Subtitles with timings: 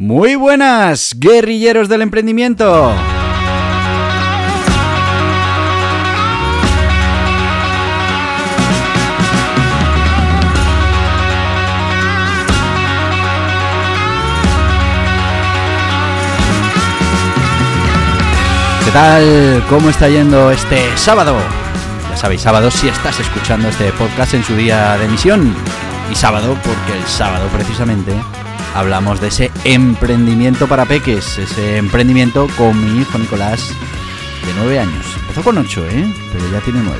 [0.00, 2.92] Muy buenas, guerrilleros del emprendimiento.
[18.84, 19.64] ¿Qué tal?
[19.68, 21.36] ¿Cómo está yendo este sábado?
[22.08, 25.56] Ya sabéis, sábado si estás escuchando este podcast en su día de emisión.
[26.08, 28.12] Y sábado porque el sábado precisamente
[28.74, 33.68] hablamos de ese emprendimiento para peques, ese emprendimiento con mi hijo Nicolás
[34.46, 35.06] de 9 años.
[35.20, 36.14] Empezó con 8, ¿eh?
[36.32, 36.98] Pero ya tiene 9.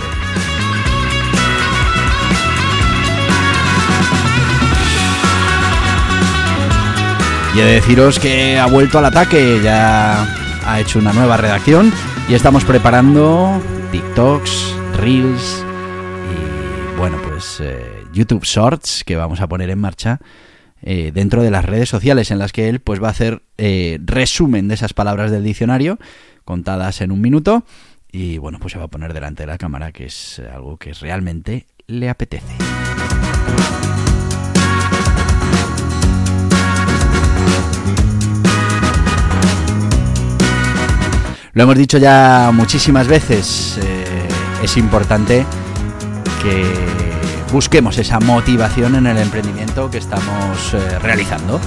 [7.55, 10.23] Y he de deciros que ha vuelto al ataque, ya
[10.65, 11.93] ha hecho una nueva redacción
[12.29, 13.61] y estamos preparando
[13.91, 15.65] TikToks, Reels
[16.31, 20.21] y bueno, pues eh, YouTube Shorts que vamos a poner en marcha
[20.83, 23.99] eh, dentro de las redes sociales en las que él pues va a hacer eh,
[24.05, 25.99] resumen de esas palabras del diccionario
[26.45, 27.65] contadas en un minuto
[28.11, 30.95] y bueno, pues se va a poner delante de la cámara que es algo que
[30.95, 32.55] realmente le apetece.
[41.59, 44.29] Lo hemos dicho ya muchísimas veces, eh,
[44.63, 45.45] es importante
[46.41, 46.63] que
[47.53, 51.61] busquemos esa motivación en el emprendimiento que estamos eh, realizando.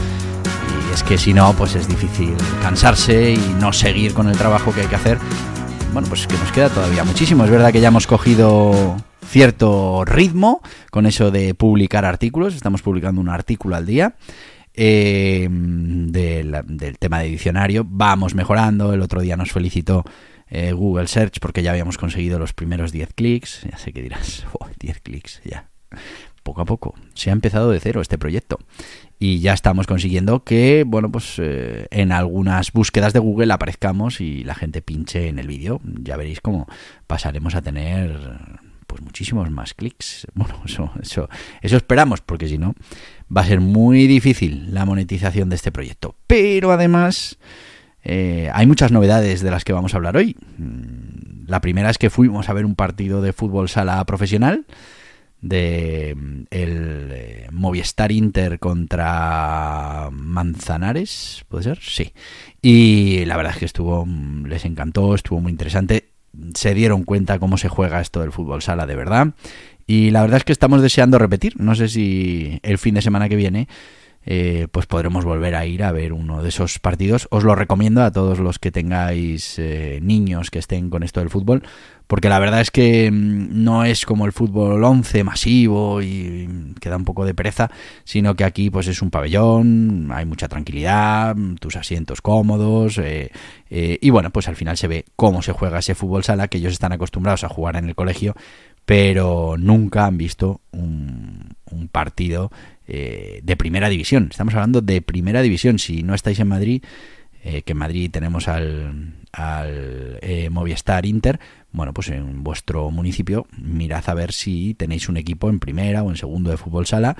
[0.90, 4.74] Y es que si no, pues es difícil cansarse y no seguir con el trabajo
[4.74, 5.18] que hay que hacer.
[5.94, 7.44] Bueno, pues que nos queda todavía muchísimo.
[7.46, 12.56] Es verdad que ya hemos cogido cierto ritmo con eso de publicar artículos.
[12.56, 14.16] Estamos publicando un artículo al día.
[14.74, 17.86] Eh, del, tema de diccionario.
[17.88, 18.94] Vamos mejorando.
[18.94, 20.06] El otro día nos felicitó
[20.50, 23.62] eh, Google Search porque ya habíamos conseguido los primeros 10 clics.
[23.70, 24.46] Ya sé que dirás,
[24.80, 25.71] 10 clics, ya.
[26.44, 26.96] Poco a poco.
[27.14, 28.60] Se ha empezado de cero este proyecto.
[29.20, 34.44] Y ya estamos consiguiendo que, bueno, pues eh, en algunas búsquedas de Google aparezcamos y
[34.44, 35.80] la gente pinche en el vídeo.
[35.84, 36.68] Ya veréis cómo
[37.06, 38.18] pasaremos a tener
[38.88, 40.26] pues muchísimos más clics.
[40.34, 41.30] Bueno, eso, eso,
[41.62, 42.74] eso esperamos, porque si no,
[43.36, 46.16] va a ser muy difícil la monetización de este proyecto.
[46.26, 47.38] Pero además,
[48.04, 50.36] eh, hay muchas novedades de las que vamos a hablar hoy.
[50.58, 54.66] Mm, la primera es que fuimos a ver un partido de fútbol sala profesional
[55.42, 61.80] de mm, el eh, Movistar Inter contra Manzanares, ¿puede ser?
[61.82, 62.14] Sí.
[62.62, 66.12] Y la verdad es que estuvo, mm, les encantó, estuvo muy interesante
[66.56, 69.34] se dieron cuenta cómo se juega esto del fútbol sala de verdad.
[69.88, 71.60] Y la verdad es que estamos deseando repetir.
[71.60, 73.68] No sé si el fin de semana que viene
[74.24, 77.28] eh, pues podremos volver a ir a ver uno de esos partidos.
[77.32, 81.32] Os lo recomiendo a todos los que tengáis eh, niños que estén con esto del
[81.32, 81.64] fútbol,
[82.06, 86.90] porque la verdad es que mm, no es como el fútbol 11 masivo y que
[86.90, 87.72] da un poco de pereza,
[88.04, 93.32] sino que aquí pues es un pabellón, hay mucha tranquilidad, tus asientos cómodos eh,
[93.70, 96.74] y bueno, pues al final se ve cómo se juega ese fútbol sala que ellos
[96.74, 98.36] están acostumbrados a jugar en el colegio,
[98.86, 101.56] pero nunca han visto un
[101.92, 102.52] partido
[102.94, 104.28] eh, de primera división.
[104.30, 105.80] Estamos hablando de primera división.
[105.80, 106.84] Si no estáis en Madrid,
[107.42, 111.40] eh, que en Madrid tenemos al, al eh, Movistar Inter,
[111.72, 116.10] bueno, pues en vuestro municipio mirad a ver si tenéis un equipo en primera o
[116.10, 117.16] en segundo de fútbol sala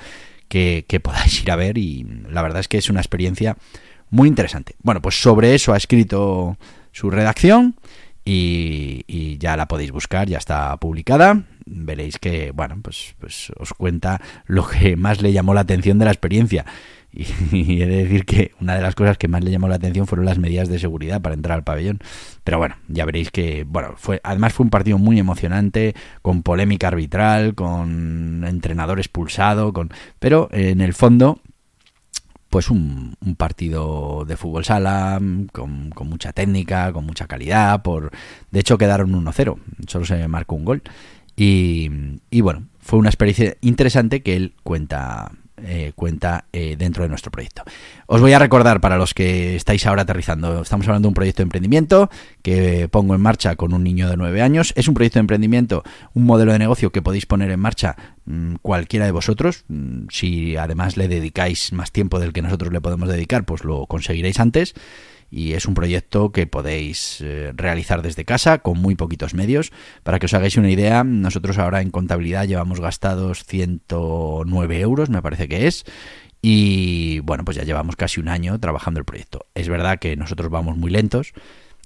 [0.50, 3.56] que, que podáis ir a ver y la verdad es que es una experiencia
[4.10, 4.76] muy interesante.
[4.84, 6.58] Bueno, pues sobre eso ha escrito
[6.92, 7.76] su redacción
[8.26, 11.44] y, ya la podéis buscar, ya está publicada.
[11.74, 16.06] Veréis que, bueno, pues, pues os cuenta lo que más le llamó la atención de
[16.06, 16.66] la experiencia.
[17.14, 20.08] Y, he de decir que una de las cosas que más le llamó la atención
[20.08, 22.00] fueron las medidas de seguridad para entrar al pabellón.
[22.46, 26.88] Pero bueno, ya veréis que, bueno, fue, además fue un partido muy emocionante, con polémica
[26.88, 29.90] arbitral, con entrenador expulsado, con,
[30.20, 31.42] pero en el fondo
[32.52, 35.20] pues un, partido de fútbol sala
[35.54, 37.82] con, mucha técnica, con mucha calidad.
[37.82, 38.12] Por,
[38.52, 39.58] de hecho, quedaron 1-0,
[39.88, 40.84] solo se marcó un gol.
[41.36, 41.90] Y,
[42.42, 45.32] bueno, fue una experiencia interesante que él cuenta
[45.64, 47.62] eh, cuenta eh, dentro de nuestro proyecto.
[48.08, 51.42] Os voy a recordar para los que estáis ahora aterrizando, estamos hablando de un proyecto
[51.42, 52.10] de emprendimiento
[52.42, 54.74] que pongo en marcha con un niño de 9 años.
[54.76, 55.84] Es un proyecto de emprendimiento,
[56.16, 57.96] un modelo de negocio que podéis poner en marcha
[58.26, 59.66] mm, cualquiera de vosotros.
[59.68, 63.86] Mm, si además le dedicáis más tiempo del que nosotros le podemos dedicar, pues lo
[63.86, 64.74] conseguiréis antes
[65.32, 69.72] y es un proyecto que podéis eh, realizar desde casa con muy poquitos medios.
[70.04, 75.22] Para que os hagáis una idea, nosotros ahora en contabilidad llevamos gastados 109 euros, me
[75.22, 75.86] parece que es.
[76.42, 79.46] Y bueno, pues ya llevamos casi un año trabajando el proyecto.
[79.56, 81.34] Es verdad que nosotros vamos muy lentos.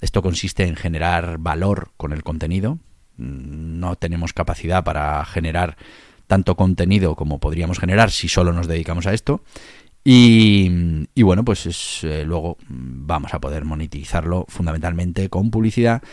[0.02, 2.80] Esto consiste en generar valor con el contenido.
[3.18, 5.78] Mm, no tenemos capacidad para generar
[6.26, 9.44] tanto contenido como podríamos generar si solo nos dedicamos a esto.
[10.08, 10.70] Y,
[11.24, 16.04] bueno, pues eh, luego vamos a poder monetizarlo fundamentalmente con publicidad,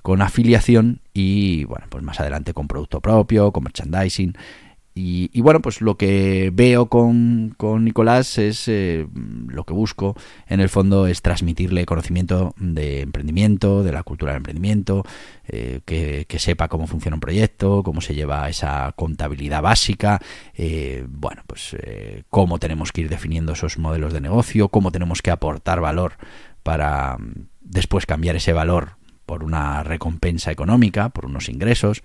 [0.00, 4.34] con afiliación y bueno, pues más adelante con producto propio, con merchandising
[4.94, 9.06] y, bueno, pues lo que veo con, con Nicolás es eh,
[9.48, 10.14] lo que busco,
[10.46, 15.04] en el fondo, es transmitirle conocimiento de emprendimiento, de la cultura del emprendimiento,
[15.48, 20.20] eh, que, sepa cómo funciona un proyecto, cómo se lleva esa contabilidad básica,
[20.54, 21.74] eh, bueno, pues
[22.28, 26.14] cómo tenemos que ir definiendo esos modelos de negocio, cómo tenemos que aportar valor
[26.62, 32.02] para mm, después cambiar ese valor por una recompensa económica, por unos ingresos.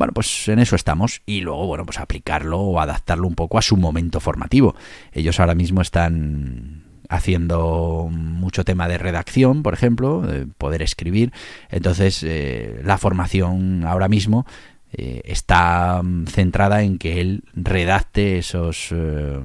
[0.00, 3.62] Bueno, pues en eso estamos y luego, bueno, pues aplicarlo o adaptarlo un poco a
[3.62, 4.74] su momento formativo.
[5.12, 11.34] Ellos ahora mismo están haciendo mucho tema de redacción, por ejemplo, de poder escribir.
[11.68, 14.46] Entonces, eh, la formación ahora mismo
[14.94, 19.38] eh, está centrada en que él redacte esos eh,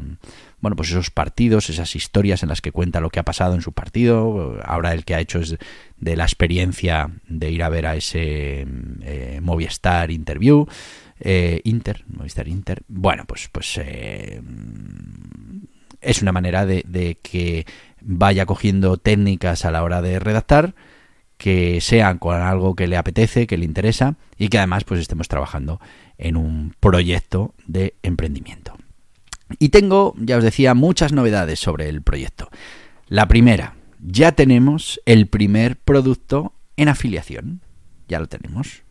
[0.66, 3.62] bueno, pues esos partidos, esas historias en las que cuenta lo que ha pasado en
[3.62, 4.60] su partido.
[4.66, 5.58] Ahora el que ha hecho es
[5.98, 8.66] de la experiencia de ir a ver a ese
[9.04, 10.66] eh, Movistar Interview.
[11.20, 12.82] Eh, Inter, Movistar Inter.
[12.88, 14.42] Bueno, pues, pues eh,
[16.02, 17.68] es una manera de, de que
[18.02, 20.74] vaya cogiendo técnicas a la hora de redactar
[21.38, 25.28] que sean con algo que le apetece, que le interesa y que además pues estemos
[25.28, 25.80] trabajando
[26.18, 28.76] en un proyecto de emprendimiento.
[29.60, 32.50] Y tengo, ya os decía, muchas novedades sobre el proyecto.
[33.08, 37.62] La primera, ya tenemos el primer producto en afiliación.
[38.08, 38.84] Ya lo tenemos.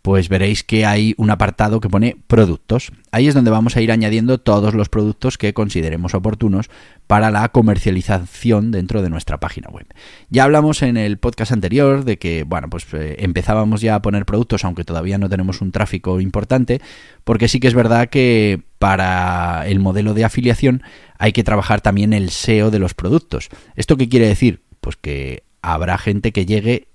[0.05, 2.93] pues veréis que hay un apartado que pone productos.
[3.11, 6.69] Ahí es donde vamos a ir añadiendo todos los productos que consideremos oportunos
[7.07, 9.87] para la comercialización dentro de nuestra página web.
[10.29, 14.27] Ya hablamos en el podcast anterior de que, bueno, pues eh, empezábamos ya a poner
[14.27, 16.83] productos, aunque todavía no tenemos un tráfico importante,
[17.25, 20.83] porque sí que es verdad que para el modelo de afiliación
[21.17, 23.49] hay que trabajar también el SEO de los productos.
[23.75, 24.65] ¿Esto qué quiere decir?
[24.83, 26.89] Pues que habrá gente que llegue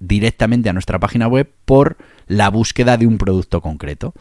[0.00, 4.14] directamente a nuestra página web por la búsqueda de un producto concreto.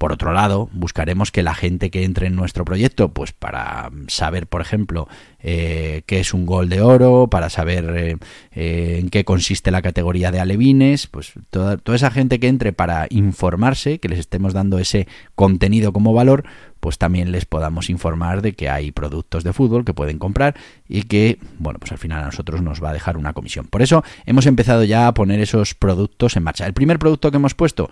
[0.00, 4.46] Por otro lado, buscaremos que la gente que entre en nuestro proyecto, pues para saber,
[4.46, 5.08] por ejemplo,
[5.42, 8.16] eh, qué es un gol de oro, para saber eh,
[8.52, 12.72] eh, en qué consiste la categoría de alevines, pues toda, toda esa gente que entre
[12.72, 16.44] para informarse, que les estemos dando ese contenido como valor,
[16.80, 20.56] pues también les podamos informar de que hay productos de fútbol que pueden comprar
[20.88, 23.66] y que, bueno, pues al final a nosotros nos va a dejar una comisión.
[23.66, 26.66] Por eso hemos empezado ya a poner esos productos en marcha.
[26.66, 27.90] El primer producto que hemos puesto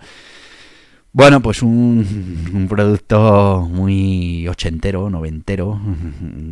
[1.11, 5.79] bueno, pues un, producto muy ochentero, noventero,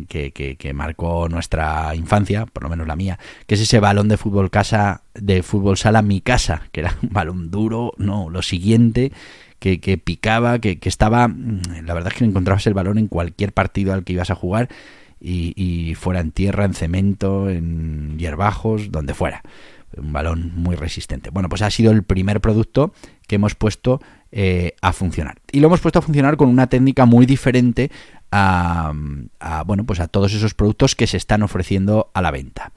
[0.08, 4.16] que, que, marcó nuestra infancia, por lo menos la mía, que es ese balón de
[4.16, 9.12] fútbol casa, de fútbol sala mi casa, que era un balón duro, no, lo siguiente,
[9.60, 13.52] que, que picaba, que, que, estaba, la verdad es que encontrabas el balón en cualquier
[13.52, 14.68] partido al que ibas a jugar,
[15.20, 19.42] y, y fuera en tierra, en cemento, en hierbajos, donde fuera
[19.96, 21.30] un balón muy resistente.
[21.30, 22.92] Bueno, pues ha sido el primer producto
[23.26, 24.00] que hemos puesto
[24.30, 25.38] eh, a funcionar.
[25.50, 27.90] Y lo hemos puesto a funcionar con una técnica muy diferente
[28.30, 28.92] a,
[29.66, 32.72] bueno, pues a todos esos productos que se están ofreciendo a la venta.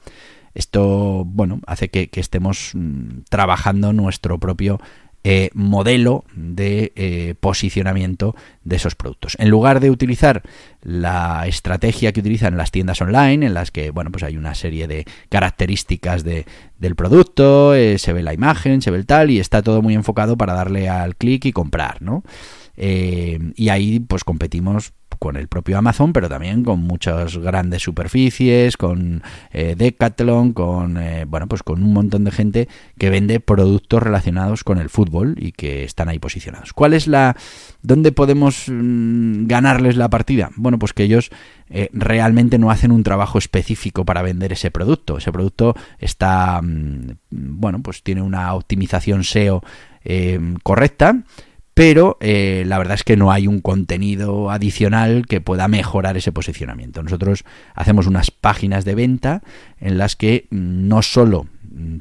[0.54, 4.80] Esto, bueno, hace que, estemos mm, trabajando nuestro propio
[5.24, 9.36] eh, modelo de eh, posicionamiento de esos productos.
[9.38, 10.42] En lugar de utilizar
[10.82, 14.88] la estrategia que utilizan las tiendas online, en las que bueno, pues hay una serie
[14.88, 16.44] de características de,
[16.80, 19.94] del producto, eh, se ve la imagen, se ve el tal, y está todo muy
[19.94, 22.24] enfocado para darle al clic y comprar, ¿no?
[22.74, 29.22] y ahí pues competimos con el propio Amazon, pero también con muchas grandes superficies, con
[29.52, 34.64] eh, Decathlon, con eh, bueno, pues con un montón de gente que vende productos relacionados
[34.64, 36.72] con el fútbol y que están ahí posicionados.
[36.72, 37.36] ¿Cuál es la
[37.82, 40.50] dónde podemos mm, ganarles la partida?
[40.56, 41.30] Bueno, pues que ellos
[41.70, 45.18] eh, realmente no hacen un trabajo específico para vender ese producto.
[45.18, 49.62] Ese producto está, mm, bueno, pues tiene una optimización SEO
[50.64, 51.22] correcta
[51.74, 56.32] pero eh, la verdad es que no hay un contenido adicional que pueda mejorar ese
[56.32, 57.02] posicionamiento.
[57.02, 59.42] Nosotros hacemos unas páginas de venta
[59.80, 61.46] en las que no solo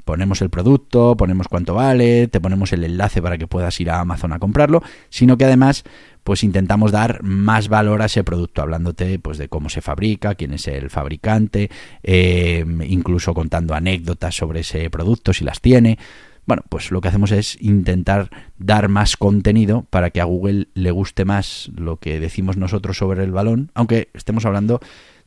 [0.04, 4.00] ponemos el producto, ponemos cuánto vale, te ponemos el enlace para que puedas ir a
[4.00, 5.84] Amazon a comprarlo, sino que además
[6.24, 10.54] pues intentamos dar más valor a ese producto, hablándote pues de cómo se fabrica, quién
[10.54, 11.72] es el fabricante,
[12.04, 15.98] eh, incluso contando anécdotas sobre ese producto si las tiene.
[16.46, 20.92] Bueno, pues lo que hacemos es intentar dar más contenido para que a Google le
[20.92, 24.80] guste más lo que decimos nosotros sobre el balón, aunque estemos hablando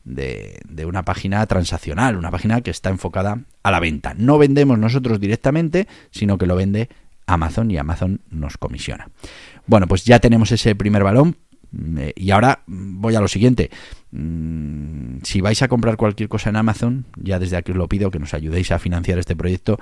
[0.05, 4.13] de, una página transaccional, una página que está enfocada a la venta.
[4.15, 6.89] No vendemos nosotros directamente, sino que lo vende
[7.25, 9.09] Amazon y Amazon nos comisiona.
[9.65, 11.37] Bueno, pues ya tenemos ese primer balón.
[11.97, 13.69] Eh, y ahora voy a lo siguiente.
[14.11, 18.11] Mm, si vais a comprar cualquier cosa en Amazon, ya desde aquí os lo pido
[18.11, 19.79] que nos ayudéis a financiar este proyecto,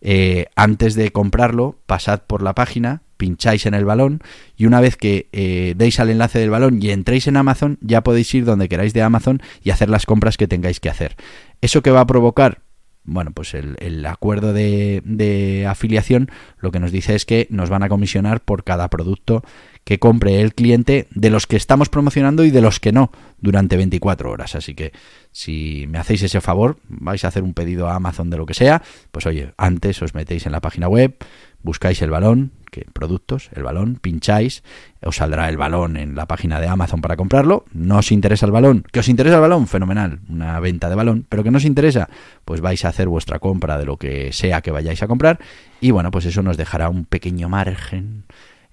[0.00, 4.20] eh, antes de comprarlo, pasad por la página, pincháis en el balón
[4.56, 8.02] y una vez que eh, deis al enlace del balón y entréis en Amazon, ya
[8.02, 11.16] podéis ir donde queráis de Amazon y hacer las compras que tengáis que hacer.
[11.60, 12.62] ¿Eso que va a provocar?
[13.04, 17.84] Bueno, pues el, acuerdo de, de, afiliación lo que nos dice es que nos van
[17.84, 19.44] a comisionar por cada producto
[19.86, 23.76] que compre el cliente de los que estamos promocionando y de los que no durante
[23.76, 24.56] 24 horas.
[24.56, 24.92] Así que
[25.30, 28.54] si me hacéis ese favor, vais a hacer un pedido a Amazon de lo que
[28.54, 31.16] sea, pues oye, antes os metéis en la página web,
[31.62, 34.64] buscáis el balón, que productos, el balón, pincháis,
[35.04, 37.64] os saldrá el balón en la página de Amazon para comprarlo.
[37.72, 41.26] No os interesa el balón, que os interesa el balón, fenomenal, una venta de balón,
[41.28, 42.08] pero que no os interesa,
[42.44, 45.38] pues vais a hacer vuestra compra de lo que sea que vayáis a comprar
[45.80, 48.24] y bueno, pues eso nos dejará un pequeño margen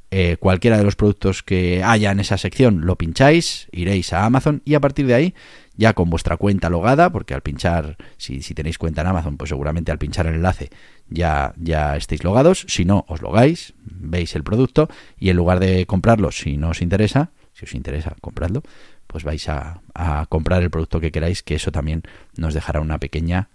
[0.09, 4.61] eh, cualquiera de los productos que haya en esa sección lo pincháis, iréis a Amazon
[4.63, 5.33] y a partir de ahí
[5.75, 9.49] ya con vuestra cuenta logada, porque al pinchar, si, si, tenéis cuenta en Amazon, pues
[9.49, 10.69] seguramente al pinchar el enlace
[11.09, 12.65] ya, ya estéis logados.
[12.67, 16.81] Si no, os logáis, veis el producto y en lugar de comprarlo, si no os
[16.81, 18.63] interesa, si os interesa, compradlo,
[19.07, 22.03] pues vais a, a comprar el producto que queráis, que eso también
[22.37, 23.49] nos dejará una pequeña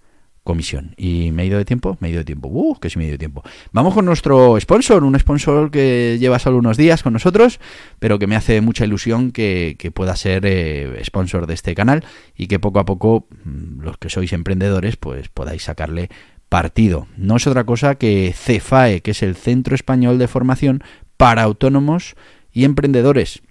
[0.45, 0.95] comisión.
[0.97, 1.97] ¿Y medio de tiempo?
[2.01, 2.49] Medio de tiempo.
[2.49, 2.77] ¡Uh!
[2.77, 3.43] Que sí, medio de tiempo.
[3.73, 7.61] Vamos con nuestro sponsor, un sponsor que lleva solo unos días con nosotros,
[7.99, 12.05] pero que me hace mucha ilusión que, pueda ser eh, sponsor de este canal
[12.37, 16.09] y que poco a poco, mm, los que sois emprendedores, pues podáis sacarle
[16.49, 17.07] partido.
[17.17, 20.83] No es otra cosa que CEFAE, que es el Centro Español de Formación
[21.17, 22.15] para Autónomos
[22.53, 23.43] y Emprendedores.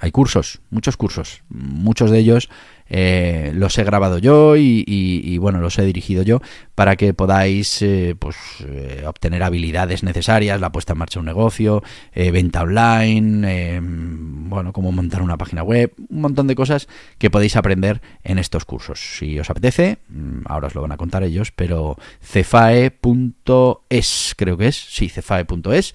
[0.00, 2.50] Hay cursos, muchos cursos, muchos de ellos
[2.94, 6.42] eh, los he grabado yo y, bueno, los he dirigido yo
[6.74, 8.36] para que podáis eh, pues,
[8.68, 11.82] eh, obtener habilidades necesarias, la puesta en marcha de un negocio,
[12.14, 18.02] venta online, bueno, cómo montar una página web, un montón de cosas que podéis aprender
[18.24, 19.16] en estos cursos.
[19.16, 23.04] Si os apetece, mm, ahora os lo van a contar ellos, pero cefae.es
[24.36, 25.94] creo que es, sí, cefae.es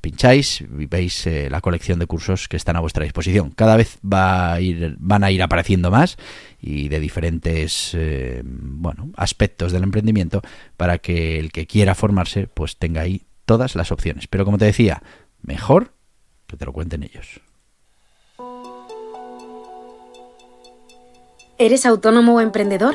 [0.00, 3.50] pincháis y veis eh, la colección de cursos que están a vuestra disposición.
[3.50, 6.16] Cada vez van a ir apareciendo más
[6.60, 10.42] y de diferentes eh, bueno, aspectos del emprendimiento
[10.76, 14.26] para que el que quiera formarse pues tenga ahí todas las opciones.
[14.26, 15.02] Pero como te decía,
[15.42, 15.92] mejor
[16.46, 17.40] que te lo cuenten ellos.
[21.58, 22.94] ¿Eres autónomo o emprendedor?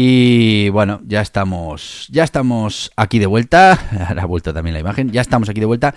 [0.00, 3.76] Y bueno, ya estamos, ya estamos aquí de vuelta.
[4.06, 5.10] Ahora ha vuelto también la imagen.
[5.10, 5.92] Ya estamos aquí de vuelta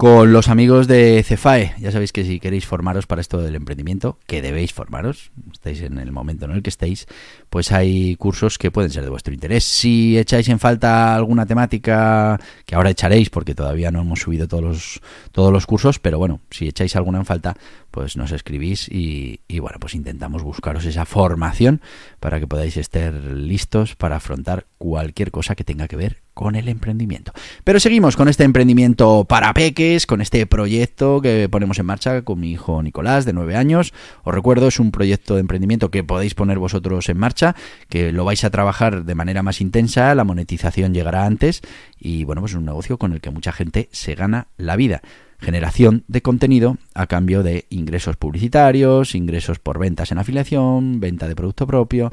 [0.00, 1.74] con los amigos de Cefae.
[1.78, 5.98] Ya sabéis que si queréis formaros para esto del emprendimiento, que debéis formaros, estáis en
[5.98, 7.06] el momento en el que estéis,
[7.50, 9.62] pues hay cursos que pueden ser de vuestro interés.
[9.62, 14.64] Si echáis en falta alguna temática, que ahora echaréis porque todavía no hemos subido todos
[14.64, 15.00] los,
[15.32, 17.58] todos los cursos, pero bueno, si echáis alguna en falta,
[17.90, 21.82] pues nos escribís y, y bueno, pues intentamos buscaros esa formación
[22.20, 26.70] para que podáis estar listos para afrontar cualquier cosa que tenga que ver con el
[26.70, 27.32] emprendimiento.
[27.64, 32.40] Pero seguimos con este emprendimiento para peques, con este proyecto que ponemos en marcha con
[32.40, 33.92] mi hijo Nicolás, de 9 años.
[34.24, 37.54] Os recuerdo, es un proyecto de emprendimiento que podéis poner vosotros en marcha,
[37.90, 41.60] que lo vais a trabajar de manera más intensa, la monetización llegará antes
[41.98, 45.02] y bueno, pues es un negocio con el que mucha gente se gana la vida
[45.42, 51.34] generación de contenido a cambio de ingresos publicitarios, ingresos por ventas en afiliación, venta de
[51.34, 52.12] producto propio,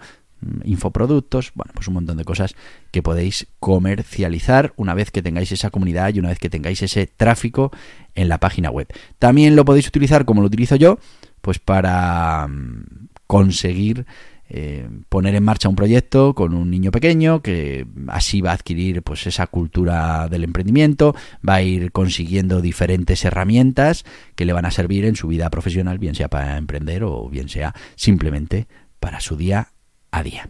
[0.64, 2.56] infoproductos, bueno, pues un montón de cosas
[2.92, 7.08] que podéis comercializar una vez que tengáis esa comunidad y una vez que tengáis ese
[7.08, 7.72] tráfico
[8.16, 8.88] en la página web.
[9.20, 11.00] También lo podéis utilizar como lo utilizo yo,
[11.42, 14.06] pues para mm, conseguir
[14.50, 19.04] eh, poner en marcha un proyecto con un niño pequeño que así va a adquirir
[19.04, 21.16] pues esa cultura del emprendimiento,
[21.48, 26.00] va a ir consiguiendo diferentes herramientas que le van a servir en su vida profesional,
[26.00, 28.68] bien sea para emprender o bien sea simplemente
[29.02, 29.70] para su día
[30.24, 30.50] día.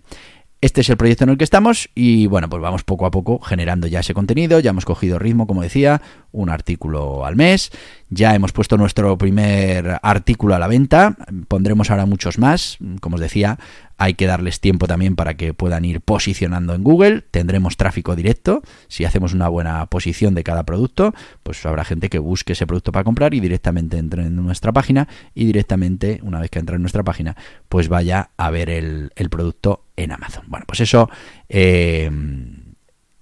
[0.60, 3.40] Este es el proyecto en el que estamos y bueno, pues vamos poco a poco
[3.40, 7.70] generando ya ese contenido, ya hemos cogido ritmo, como decía, un artículo al mes,
[8.10, 11.16] ya hemos puesto nuestro primer artículo a la venta,
[11.48, 13.60] pondremos ahora muchos más, como os decía,
[13.98, 18.62] hay que darles tiempo también para que puedan ir posicionando en Google, tendremos tráfico directo,
[18.88, 21.14] si hacemos una buena posición de cada producto,
[21.44, 25.08] pues habrá gente que busque ese producto para comprar y directamente entre en nuestra página
[25.34, 27.36] y directamente, una vez que entra en nuestra página,
[27.70, 30.46] pues vaya a ver el, producto en Amazon.
[30.48, 31.10] Bueno, pues eso
[31.50, 32.10] eh,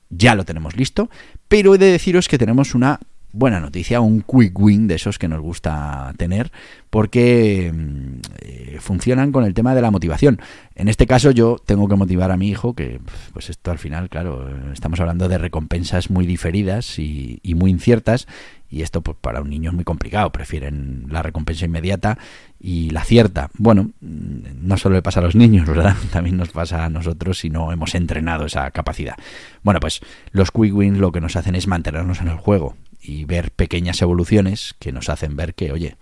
[0.09, 1.09] ya lo tenemos listo,
[1.47, 2.99] pero he de deciros que tenemos una
[3.35, 6.51] buena noticia, un quick win de esos que nos gusta tener,
[6.89, 10.39] porque mm, eh, funcionan con el tema de la motivación.
[10.73, 13.01] En este caso yo tengo que motivar a mi hijo, que
[13.33, 18.25] pues esto al final, claro, estamos hablando de recompensas muy diferidas y, muy inciertas,
[18.69, 22.17] y esto pues para un niño es muy complicado, prefieren la recompensa inmediata
[22.59, 23.49] y la cierta.
[23.57, 25.95] Bueno, mm, no solo le pasa a los niños, ¿verdad?
[26.11, 29.15] También nos pasa a nosotros si no hemos entrenado esa capacidad.
[29.61, 29.99] Bueno, pues
[30.31, 34.01] los quick wins lo que nos hacen es mantenernos en el juego y ver pequeñas
[34.01, 35.97] evoluciones que nos hacen ver que, oye,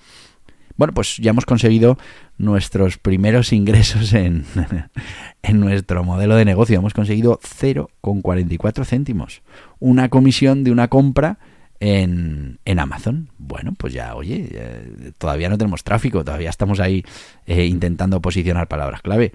[0.75, 1.97] bueno, pues ya hemos conseguido
[2.37, 4.45] nuestros primeros ingresos en,
[5.43, 6.77] en nuestro modelo de negocio.
[6.77, 9.43] Hemos conseguido 0,44 céntimos.
[9.79, 11.37] Una comisión de una compra
[11.79, 13.29] en, en, Amazon.
[13.37, 17.03] Bueno, pues ya, oye, eh, todavía no tenemos tráfico, todavía estamos ahí
[17.45, 19.33] eh, intentando posicionar palabras clave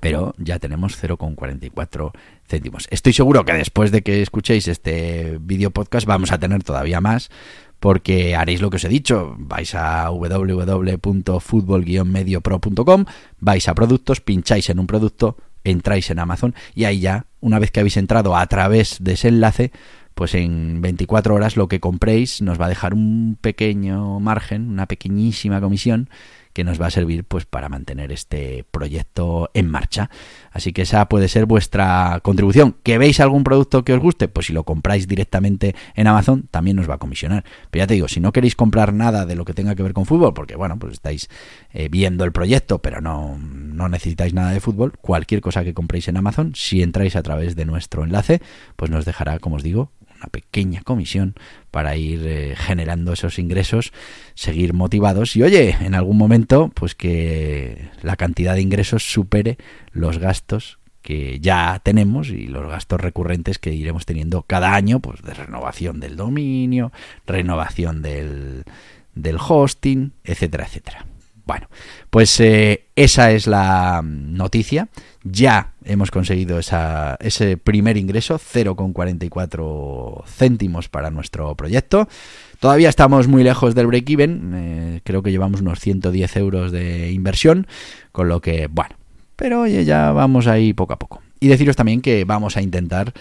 [0.00, 2.12] pero ya tenemos 0,44
[2.46, 2.86] céntimos.
[2.90, 7.30] Estoy seguro que después de que escuchéis este vídeo podcast vamos a tener todavía más,
[7.80, 13.04] porque haréis lo que os he dicho, vais a www.futbol-mediopro.com,
[13.40, 17.70] vais a productos, pincháis en un producto, entráis en Amazon y ahí ya, una vez
[17.70, 19.72] que habéis entrado a través de ese enlace,
[20.14, 24.86] pues en 24 horas lo que compréis nos va a dejar un pequeño margen, una
[24.86, 26.08] pequeñísima comisión
[26.58, 30.10] que nos va a servir pues para mantener este proyecto en marcha.
[30.50, 32.74] Así que esa puede ser vuestra contribución.
[32.82, 34.26] ¿Que veis algún producto que os guste?
[34.26, 37.44] Pues si lo compráis directamente en Amazon también nos va a comisionar.
[37.70, 39.92] Pero ya te digo, si no queréis comprar nada de lo que tenga que ver
[39.92, 41.28] con fútbol, porque bueno, pues estáis
[41.72, 46.08] eh, viendo el proyecto, pero no, no necesitáis nada de fútbol, cualquier cosa que compréis
[46.08, 48.42] en Amazon, si entráis a través de nuestro enlace,
[48.74, 51.34] pues nos dejará, como os digo, una pequeña comisión
[51.70, 53.92] para ir eh, generando esos ingresos,
[54.34, 59.58] seguir motivados y oye, en algún momento pues que la cantidad de ingresos supere
[59.92, 65.22] los gastos que ya tenemos y los gastos recurrentes que iremos teniendo cada año, pues
[65.22, 66.92] de renovación del dominio,
[67.26, 68.64] renovación del,
[69.14, 71.06] del hosting, etcétera, etcétera.
[71.46, 71.68] Bueno,
[72.10, 74.88] pues eh, esa es la noticia.
[75.24, 82.08] Ya hemos conseguido ese primer ingreso, 0,44 céntimos para nuestro proyecto.
[82.60, 87.66] Todavía estamos muy lejos del break-even, eh, creo que llevamos unos 110 euros de inversión,
[88.12, 88.96] con lo que, bueno,
[89.36, 91.22] pero oye, ya vamos ahí poco a poco.
[91.40, 93.12] Y deciros también que vamos a intentar,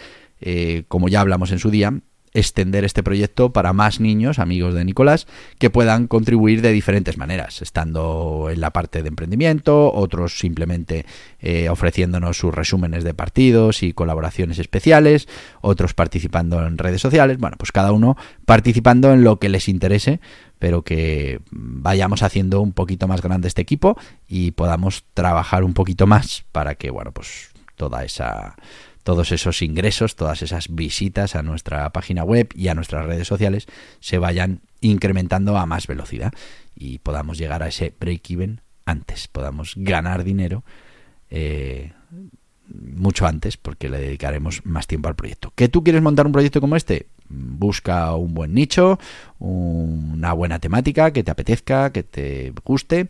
[0.42, 1.94] eh, como ya hablamos en su día,
[2.38, 7.62] extender este proyecto para más niños, amigos de Nicolás, que puedan contribuir de diferentes maneras,
[7.62, 11.06] estando en la parte de emprendimiento, otros simplemente
[11.40, 15.28] eh, ofreciéndonos sus resúmenes de partidos y colaboraciones especiales,
[15.62, 20.20] otros participando en redes sociales, bueno, pues cada uno participando en lo que les interese,
[20.60, 23.98] pero que vayamos haciendo un poquito más grande este equipo
[24.28, 28.56] y podamos trabajar un poquito más para que, bueno, pues toda esa
[29.08, 33.66] todos esos ingresos, todas esas visitas a nuestra página web y a nuestras redes sociales
[34.02, 36.34] se vayan incrementando a más velocidad
[36.76, 40.66] y podamos llegar a ese break-even antes, podamos ganar dinero
[41.30, 41.94] eh,
[42.68, 45.54] mucho antes porque le dedicaremos más tiempo al proyecto.
[45.56, 47.08] ¿Que tú quieres montar un proyecto como este?
[47.30, 49.00] Busca un buen nicho,
[49.40, 53.08] una buena temática que te apetezca, que te guste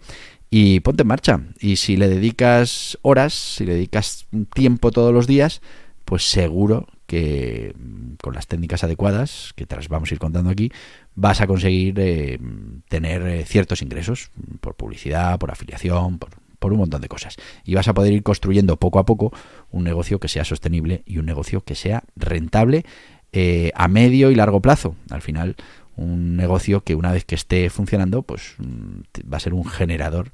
[0.52, 1.42] y ponte en marcha.
[1.60, 5.60] Y si le dedicas horas, si le dedicas tiempo todos los días,
[6.08, 10.50] pues seguro que mm, con las técnicas adecuadas, que te las vamos a ir contando
[10.50, 10.72] aquí,
[11.16, 12.40] vas a conseguir eh,
[12.88, 16.32] tener eh, ciertos ingresos por publicidad, por afiliación, por,
[16.72, 17.36] un montón de cosas.
[17.66, 19.34] Y vas a poder ir construyendo poco a poco
[19.70, 22.86] un negocio que sea sostenible y un negocio que sea rentable
[23.32, 24.96] eh, a medio y largo plazo.
[25.10, 25.56] Al final,
[25.98, 30.32] un negocio que una vez que esté funcionando, pues mm, va a ser un generador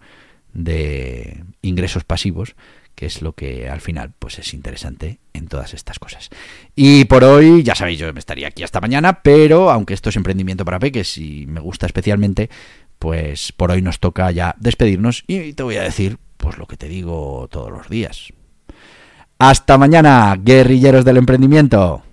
[0.53, 2.55] de ingresos pasivos
[2.95, 6.29] que es lo que al final pues es interesante en todas estas cosas.
[6.75, 10.15] Y por hoy, ya sabéis, yo me estaría aquí hasta mañana, pero aunque esto es
[10.15, 12.49] emprendimiento para peques y me gusta especialmente,
[12.99, 16.77] pues por hoy nos toca ya despedirnos y te voy a decir pues lo que
[16.77, 18.31] te digo todos los días.
[19.39, 22.03] Hasta mañana, guerrilleros del emprendimiento.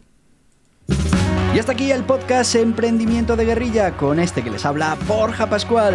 [1.55, 5.94] Y hasta aquí el podcast Emprendimiento de Guerrilla con este que les habla Borja Pascual.